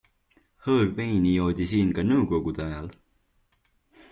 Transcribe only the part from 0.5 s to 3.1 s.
Hõõgveini joodi siin ka nõukogude ajal.